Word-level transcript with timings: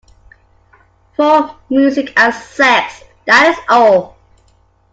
For 1.15 1.55
music 1.69 2.19
and 2.19 2.33
sex, 2.33 3.03
that 3.27 3.49
is 3.55 3.63
all. 3.69 4.17